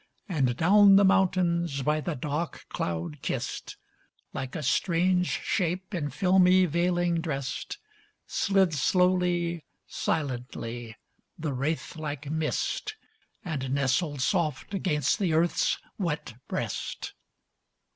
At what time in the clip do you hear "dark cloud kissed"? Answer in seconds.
2.15-3.77